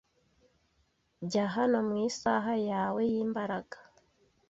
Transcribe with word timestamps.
Jya 1.29 1.45
hano 1.55 1.77
mu 1.87 1.95
isaha 2.07 2.53
yawe 2.69 3.01
y'imbaraga 3.11 3.77